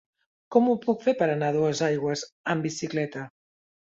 [0.53, 3.27] Com ho puc fer per anar a Dosaigües amb bicicleta?